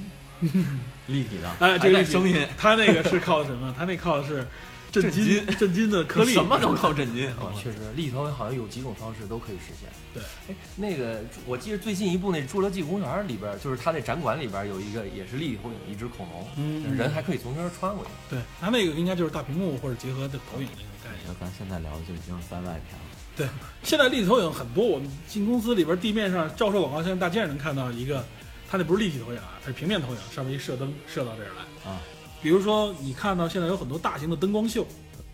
[1.06, 3.72] 立体的，哎，这个声音，它那个是靠什么？
[3.78, 4.48] 它那靠的是
[4.92, 7.30] 震惊震惊的颗粒，什么都靠震惊。
[7.40, 9.90] 哦确实立体投影好像有几种方式都可以实现。
[10.14, 18.12] 对，哎，那个我记得最近一部那《侏罗纪公园》里边，就是它那展馆里边有一个也是立体投影，一只恐龙，嗯人还可以从这儿穿过去。
[18.30, 21.36] 对，它那个应该就是大屏幕或者结合的投影那个概念。
[21.40, 23.06] 咱现在聊的就已经是番外篇了。
[23.36, 23.48] 对，
[23.84, 28.26] 现在立体投影很多，我们进公司里边地面上照射广告，现在大街上能看到一个，
[28.70, 32.02] 它那不是立体投影啊，它是平面投影，上面一射灯射到这儿来啊。
[32.42, 34.84] 比如说，你看到现在有很多大型的灯光秀，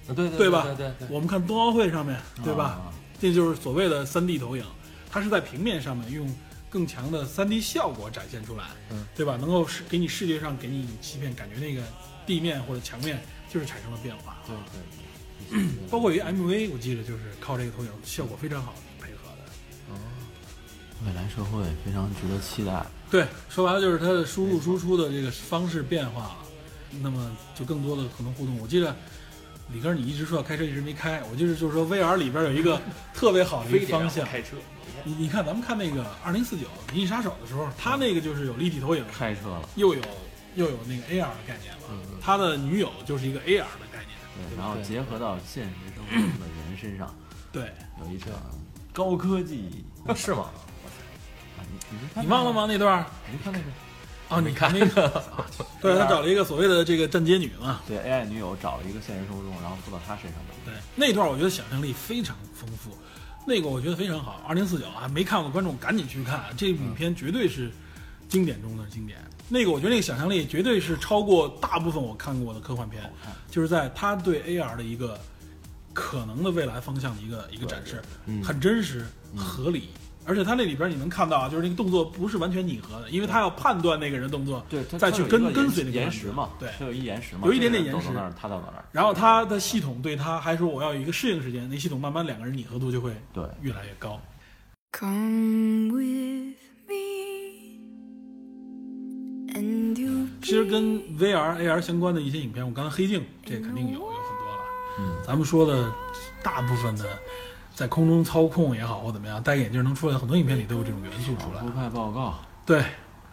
[0.08, 2.64] 啊，对对对吧对对对，我们看冬奥会上面，对吧？
[2.64, 2.94] 啊？
[3.20, 4.64] 这就是所谓的三 D 投影，
[5.10, 6.28] 它是在平面上面用
[6.70, 9.38] 更强的三 D 效果展现出来，嗯，对吧？
[9.38, 11.82] 能够视给你视觉上给你欺骗，感觉那个
[12.26, 14.38] 地面或者墙面就是产生了变化。
[14.46, 14.82] 对对。
[15.92, 19.94] 包括有一个 MV，我记得就是靠这个投影效果非常好配合的。
[19.94, 19.98] 哦
[21.06, 22.86] 未来社会非常值得期待。
[23.12, 26.38] 对，说白了就是它的输入输出的这个方式变化了，
[27.02, 28.58] 那么就更多的可能互动。
[28.60, 28.96] 我记得
[29.72, 32.80] 李哥你一直说要开车，一直没开，我就是就是说 VR 里边有一个
[33.14, 34.26] 特别好的一个 方向。
[34.26, 34.58] 开车，
[35.04, 40.02] 你你看咱们看那个二零四九《银翼杀手》的时候，他那个就是有立体投影，开车了，又有
[40.56, 42.20] 又有那个 AR 的概念嗯了。
[42.22, 44.18] 他的女友就是一个 AR 的概念。
[44.36, 47.14] 对，然后结合到现实生活中的人身上，
[47.52, 48.30] 对，有一场
[48.92, 50.50] 高科技是吗？
[51.58, 52.66] 啊，你你你忘了吗？
[52.68, 53.66] 那段儿你没看那个？
[54.30, 55.46] 啊，你看那个，啊
[55.82, 57.82] 对他找了一个所谓的这个站街女嘛。
[57.88, 60.54] 对，AI 女友找了一个现实生活中，然后附到他身上的。
[60.66, 62.98] 对，那段我觉得想象力非常丰富，
[63.46, 64.42] 那个我觉得非常好。
[64.48, 67.72] 二零四九啊没看过的观众赶紧去看，这部影片绝对是
[68.28, 69.20] 经典中的经典。
[69.50, 73.04] 那个我觉得那个想象力绝对是超过大部分我看过的科幻片，
[73.52, 75.20] 就是在他对 AR 的一个
[75.92, 79.06] 可能的未来方向的一个一个展示，嗯很真实、
[79.36, 79.90] 合理。
[80.26, 88.86] 而且他那里边你能看到啊，就是那个动作不是完全拟合的，因为他要判断那个人动作，对，它再去跟跟随那个延时嘛，对他有一延时嘛，有一点点延时那，他到哪儿？
[88.92, 94.20] 然后他的系统对他还说我要有一个适应时间，那系统慢慢两个人拟合度就会对，越来越高。
[94.92, 96.56] Come with
[96.88, 96.94] me,
[99.54, 104.64] and you 其实跟 VR、AR 相关的一些影片，我刚才黑镜这肯定有有很多了。
[105.00, 105.92] 嗯，咱们说的
[106.44, 107.06] 大部分的
[107.76, 111.74] 在空中操控也好或怎么样，戴个眼镜能出来，很多影片里都有这种元素出来少数。
[111.74, 112.84] 派报告，对，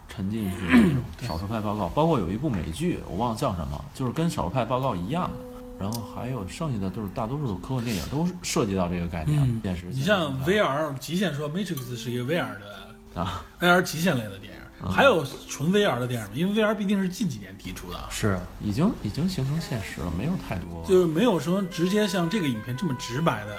[0.09, 5.51] 沉浸式的那种少数派报告，包括有一部美剧，我忘了叫什么，就是跟少数派报告一样的。
[5.79, 9.87] 然后还有剩下的都是大多数的科幻电影都涉及到这个概念，嗯现实。
[9.89, 16.33] 你像 VR 极限说 Matrix 是一个 VR 的啊，，VR 极限类的电影，还有纯 VR 的电影吗？
[16.35, 20.85] 因为 VR 毕竟是近几年提出的，是已经已经形成现实了，没有太多。
[20.87, 23.57] 就是没有说直接像这个影片这么直白的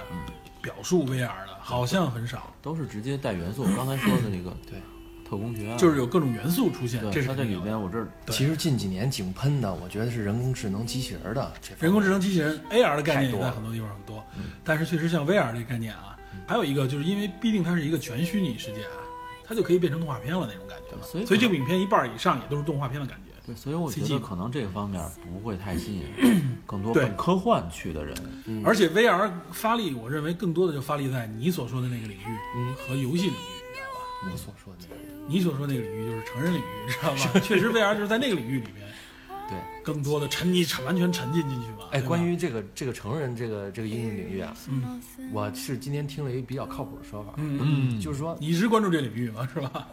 [0.62, 2.54] 表述 VR 的，好像很少。
[2.62, 3.64] 都是直接带元素。
[3.64, 4.80] 我刚才说的那个对
[5.28, 14.24] 特工学院，就是有各种元素出现，这对它这里边我这儿其实近几年井喷的，我觉得是人工智能机器人的这人工智能机器人 AR 的概念在很多地方很多，
[14.62, 19.02] 但是确实像 VR 这个概念啊，还有一个就是因为毕竟它是一个全虚拟世界啊，
[19.44, 21.02] 它就可以变成动画片了那种感觉了。
[21.02, 23.31] 所以所以这部影片一半以上也都是动画片的感觉。
[23.44, 26.04] 对，所以我觉得可能这个方面不会太吸引，
[26.66, 28.14] 更多科幻去的人。
[28.46, 34.30] 嗯而且 VR 发力，我认为更多的就发力在你所说的那个领域嗯和游戏领域，知道吧？
[34.32, 35.02] 我所说的那个。
[35.28, 37.40] 你所说那个领域就是成人领域，知道吧？
[37.40, 38.86] 确实 VR 就是在那个领域里面，
[39.48, 41.88] 对，更多的沉你完全沉浸进去吧。
[41.92, 45.00] 哎，关于这个这个成人这个这个应用领域啊，嗯
[45.32, 47.58] 我是今天听了一个比较靠谱的说法，嗯
[47.96, 49.88] 嗯，就是说你一直关注这领域吗，是吧？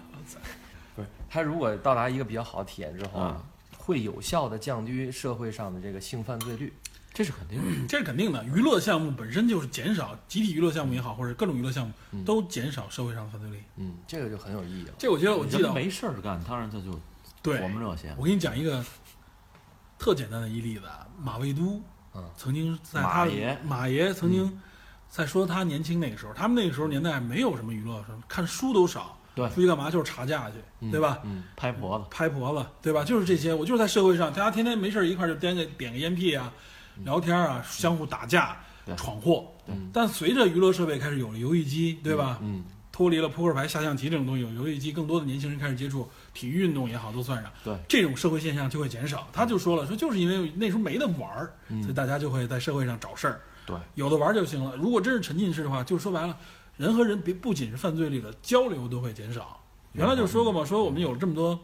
[1.30, 3.44] 不是它如果到达一个比较好的体验之后啊，
[3.78, 6.74] 会有效的降低社会上的这个性犯罪率。
[7.12, 7.88] 这是肯定的。
[7.88, 8.44] 这是肯定的。
[8.46, 13.64] 娱乐项目本身就是减少集体娱乐项目也好，或者各种娱乐项目都减少社会上的犯罪率。
[13.78, 14.94] 嗯，这个就很有意义了。
[14.98, 16.98] 这我觉得我记得没事儿干，当然他就
[17.42, 18.16] 对琢磨这些。
[18.18, 18.86] 我给你讲一个
[19.98, 21.82] 特简单的一例子啊，马未都，
[22.14, 24.62] 嗯曾经在他马爷马爷曾经
[25.10, 31.20] 在说他年轻那个时候，他们那个时候年代没有什么娱乐，看书都少，对出去干嘛就是查价去，嗯对吧？
[31.24, 33.04] 嗯，拍婆子，拍婆子，对吧？
[33.04, 36.52] 就是这些，我就是在社会上，大家天天没事儿一块儿就点个点个烟屁啊，
[37.04, 38.58] 聊天啊，相互打架、
[38.98, 39.48] 闯祸。
[39.66, 42.40] 对但随着娱乐设备开始有了游戏机，对吧？
[42.42, 47.52] 嗯，脱离了扑克牌、下象棋这种东西，有游戏机，更多的年轻人开始接触体育运动也好，都算上。
[47.64, 49.28] 对这种社会现象就会减少。
[49.32, 53.42] 他就说了，说就是因为那时候没得玩儿，嗯所以大家就会在社会上找事儿。
[53.66, 54.76] 对，有的玩儿就行了。
[54.76, 56.36] 如果真是沉浸式的话，就说白了，
[56.80, 59.60] 人和人别不仅是犯罪率的交流都会减少。
[59.92, 61.60] 原来就说过嘛，说我们有了这么多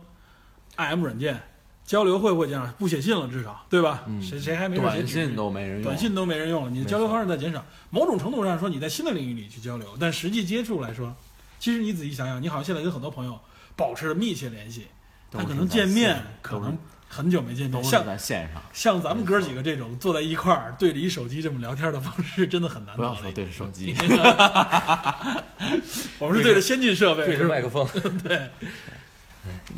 [0.75, 1.41] IM 软件，
[1.85, 2.67] 交流会不会减少？
[2.77, 4.03] 不写信了，至少对吧？
[4.07, 7.63] 嗯谁谁还没事写短纸信都没人用，短信都没人用了，你的交流方式在减少。
[7.89, 11.15] 某种程度上说，你在新的领域里去交流，但实际接触来说，
[11.59, 13.39] 其实你仔细想想，你好像现在跟很多朋友
[13.77, 14.87] 保持着密切联系，
[15.31, 18.61] 他可能见面可能很久没见面，都是像在线上。
[18.73, 22.97] 像咱们哥几个这种坐在一块儿对着一手机这么聊天的方式，真的很难得。
[22.97, 23.95] 不要说对着手机，
[26.19, 27.87] 我们是对着先进设备，对着麦克风。
[28.23, 28.49] 对，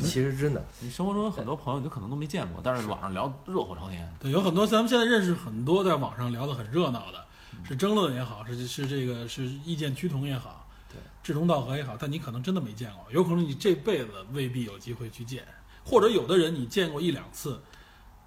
[0.00, 4.10] 其实真的，你生活中有很多朋友你可能都没见过，但是网上聊热火朝天。
[4.18, 7.24] 对，有很多咱们现在认识很多在网上聊得很热闹的，
[7.68, 15.44] 是争论也好，是是这个是意见趋同也好，对，志同道合也好，但你可能真的没见过，有可能你这辈子未必有机会去见，
[15.88, 17.58] 或者有的人你见过一两次，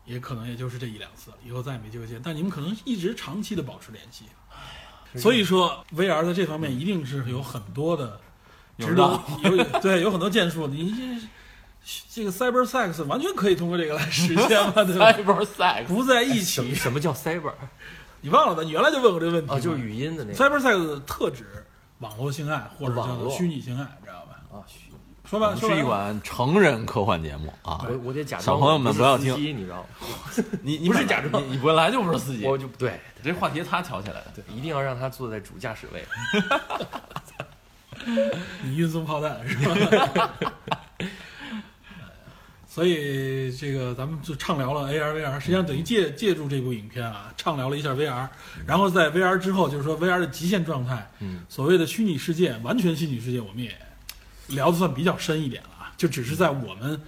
[0.06, 4.26] 也可能也就是这一两次，以后再也没机会见，但你们可能一直长期的保持联系。
[5.16, 8.20] 所以说，VR 在这方面一定是有很多的
[8.80, 10.74] 值得有 对有很多建树的。
[10.74, 11.28] 你这
[12.10, 17.54] 这个 cyber sex 完全可以通过这个来实现嘛，对吧？Cyber sex，不在一起，什么叫 cyber
[18.22, 18.64] 你忘了吧？
[18.64, 19.60] 你原来就问过这个问题啊？
[19.60, 21.66] 就是语音的那个 cyber sex 特指
[22.00, 24.21] 网络性爱或者叫做虚拟性爱，知道吧？
[25.32, 27.86] 说白了，说，是一款成人科幻节目啊！
[27.88, 29.86] 我我得假装小朋友们不要听司机你知道吗？
[30.62, 34.34] 你你不是假装你你本来就不是司机，我就对这话题他挑起来的。
[34.36, 36.04] 对，一定要让他坐在主驾驶位。
[38.62, 40.34] 你运送炮弹是吧？
[42.68, 48.28] 所以这个咱们就畅聊了 AR、VR，实际上等于借借助这部影片啊，畅聊了一下 VR，
[48.66, 53.74] 然后在 VR 之后，就是说 VR 的极限状态，嗯，所谓的虚拟世界，完全虚拟世界，我们也
[54.52, 57.02] 聊的算比较深一点了啊，就只是在我们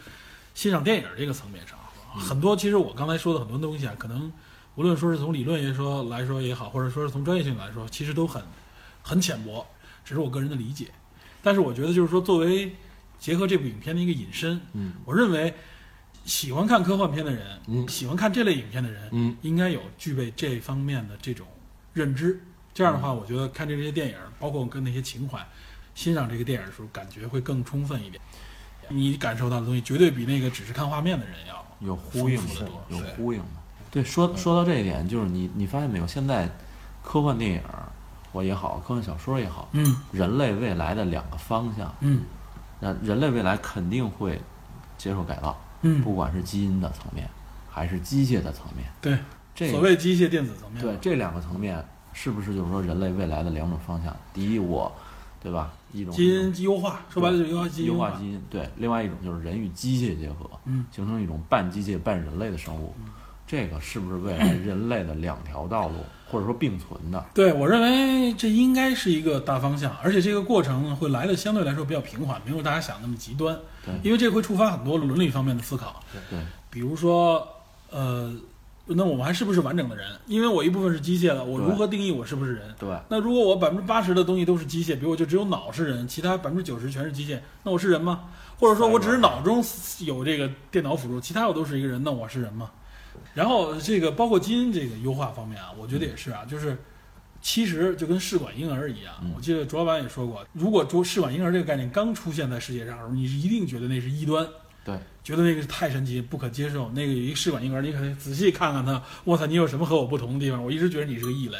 [0.54, 1.78] 欣赏电影这个层面上，
[2.20, 4.32] 很多其实我刚才说的很多东西啊，可能
[4.76, 8.42] 无论说是从理论也说来说也好，或者说是从专业性来说，其实都很
[9.02, 9.66] 很浅薄，
[10.04, 10.88] 只是我个人的理解。
[11.42, 12.74] 但是我觉得就是说，作为
[13.20, 15.54] 结合这部影片的一个引申，嗯，我认为
[16.24, 17.88] 喜欢看科幻片的人，嗯。
[17.90, 21.46] 喜欢看这类影片的人，嗯，应该有具备这方面的这种
[21.94, 22.42] 认知。
[22.74, 23.02] 这样的嗯。
[23.02, 25.46] 话，我觉得看这些电影，包括跟那些情怀，
[25.96, 28.22] 欣赏这个电影的时候，感觉会更充分一点。
[28.90, 33.46] 你感受到的东西，绝对比那个只是看画面的人要有呼应的多，有对呼应的。
[33.90, 36.06] 对，说说到这一点，就是你你发现没有？
[36.06, 36.50] 现在
[37.02, 37.62] 科幻电影
[38.32, 42.24] 我也好，科幻小说也好，嗯人类未来的两个方向，嗯
[42.80, 44.42] 那人类未来肯定会
[44.98, 47.30] 接受改造，嗯，不管是基因的层面，
[47.70, 48.86] 还是机械的层面。
[49.00, 49.18] 对，
[49.56, 54.14] 这所谓机械电子层面，对这两个层面，是不是就是说人类未来的两种方向？
[54.34, 54.92] 第一，我，
[55.42, 55.72] 对吧？
[55.94, 62.94] 一种基因优化，说白了就是优化基因优化基因，对；另外一种就是人与机械结合，嗯形成一种半机械半人类的生物。
[63.46, 65.96] 这个是不是未来人类的两条道路，
[66.28, 67.24] 或者说并存的？
[67.36, 73.56] 对，我认为这应该是一个大方向，而且这个过程呢会来的相对来说比较平缓，没有大家想那么极端。
[73.86, 76.02] 对因为这会触发很多伦理方面的思考，
[76.32, 76.40] 对，
[76.72, 77.46] 比如说，
[77.92, 78.34] 呃，
[78.86, 80.08] 那我们还是不是完整的人？
[80.28, 82.76] 因为我一部分是机械的，我如何定义我是不是人？
[82.78, 88.26] 对，那如果我百分之八十的东西都是机械，比如我就只有脑是人，其他百分之九十全是机械，那我是人吗？
[88.58, 89.64] 或者说我只是脑中
[90.06, 92.72] 有这个电脑辅助，其他我都是一个人，那我是人吗？
[93.34, 96.78] 然后这个包括基因这个优化方面啊，我觉得也是啊，就是
[97.42, 104.48] 其实就跟试管婴儿一样，嗯我记得卓老板也说过，如果说试管婴儿这个概念刚出现在世界上的时候，你是一定觉得那是异端，
[104.86, 106.90] 对，觉得那个太神奇，不可接受。
[106.92, 110.64] 那个有一个试管婴儿，你可仔细看看他，我操，你有什么和我不同的地方？
[110.64, 111.58] 我一直觉得你是个异类。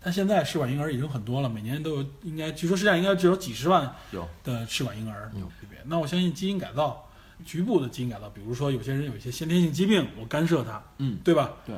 [0.00, 5.50] 但现在试管婴儿已经很多了，每年都有，应该据说世界上应该只有几十万有的试管婴儿有。
[5.84, 7.08] 那我相信基因改造，
[7.44, 11.52] 局部的基因改造，比如说有些人有一些先天性疾病，我干涉他，嗯，对吧？
[11.66, 11.74] 对，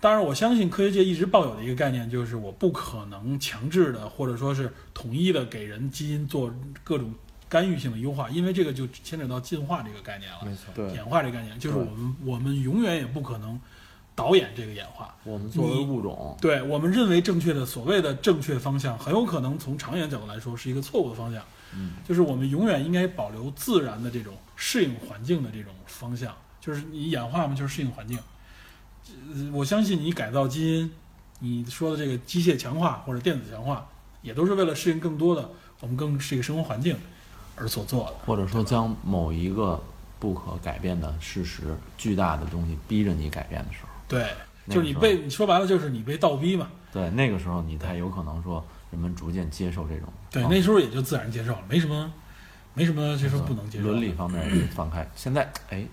[0.00, 6.52] 当然，我相信科学界一直抱有的一个概念就是，我不可能强制的或者说是统一的给人基因做
[6.84, 7.14] 各种
[7.48, 10.92] 干预性的优化，因为这个就牵扯到进化这个概念了，没错，对。
[10.92, 13.60] 演化这个概念，就是我们我们永远也不可能
[14.14, 15.14] 导演这个演化。
[15.24, 21.42] 我们作为物种，对我们认为正确的所谓的正确方向，很有可能从长远角度来说是一个错误的方向。
[21.74, 28.18] 嗯，就是我们永远应该保留自然的这种适应环境的这种方向，就是你演化嘛，就是适应环境。
[29.32, 30.90] 呃我相信你改造基因，
[31.40, 33.86] 你说的这个机械强化或者电子强化，
[34.22, 35.48] 也都是为了适应更多的
[35.80, 36.96] 我们更适应生活环境
[37.56, 38.14] 而所做的。
[38.24, 39.80] 或者说将某一个
[40.18, 44.28] 不可改变的事实、巨大的东西逼着你改变的时候，对，
[44.68, 46.68] 就是你被你说白了就是你被倒逼嘛。
[46.92, 52.10] 对那个时候你才有可能说人们逐渐接受这种对，那时候也就自然接受了，没什么，
[52.72, 53.88] 没什么这时候不能接受。
[53.88, 55.06] 伦理方面也放开。
[55.14, 55.84] 现在哎，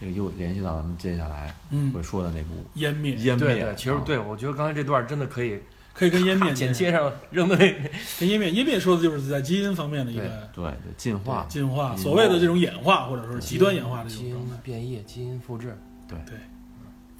[0.00, 3.74] 这个又联系到咱们接下来嗯会说的那部湮灭湮灭。
[3.76, 5.60] 其实啊对我觉得刚才这段真的可以
[5.92, 7.72] 可以跟湮灭剪接接上扔的那
[8.18, 10.22] 跟湮灭湮灭说的就是在基因方面的一个
[10.52, 14.60] 对对进化，进化，嗯所谓的这种演化或者说是极端演化的这基因种状态。
[14.62, 15.76] 变异、基因复制。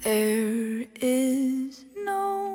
[0.03, 2.49] There is no.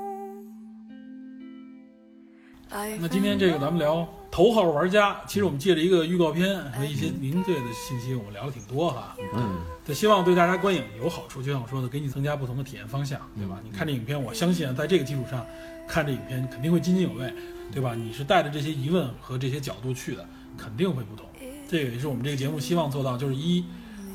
[3.00, 9.16] 那今天这个咱们聊头号玩家，其实我们借着一个预告片和一些零碎的信息，我们聊的挺多哈。
[9.34, 11.40] 嗯，对，希望对大家观影有好处。
[11.40, 13.60] 就像我说的，给你增加不同的体验方向，对吧？
[13.64, 15.46] 你看这影片，我相信啊，在这个基础上
[15.87, 17.32] 看这影片肯定会津津有味，
[17.72, 17.95] 对吧？
[17.95, 20.26] 你是带着这些疑问和这些角度去的，
[20.57, 21.26] 肯定会不同。
[21.68, 23.64] 这个也是我们这个节目希望做到，就是一，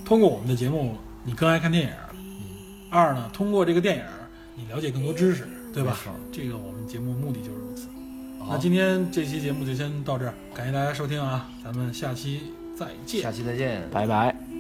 [0.06, 1.92] 通过我们的节目，你更爱看电影；
[2.90, 4.04] 二呢，通过这个电影，
[4.56, 5.98] 你了解更多知识，对吧？
[6.32, 7.88] 这个我们节目目的就是如此。
[8.50, 13.32] 那今天这期节目就先到这儿，感谢大家收听啊，咱们下期再见下。
[13.32, 13.82] 期再见。
[13.92, 14.51] 拜拜。